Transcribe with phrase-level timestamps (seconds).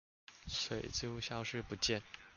[0.47, 2.01] 水珠消失不見